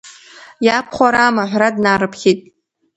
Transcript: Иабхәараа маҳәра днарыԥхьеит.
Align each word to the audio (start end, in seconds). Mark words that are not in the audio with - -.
Иабхәараа 0.65 1.35
маҳәра 1.35 1.69
днарыԥхьеит. 1.75 2.39